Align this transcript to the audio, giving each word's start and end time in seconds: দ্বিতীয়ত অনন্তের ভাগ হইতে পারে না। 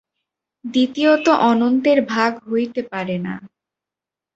দ্বিতীয়ত 0.65 1.25
অনন্তের 1.49 1.99
ভাগ 2.05 2.31
হইতে 2.47 2.81
পারে 2.91 3.15
না। 3.17 3.35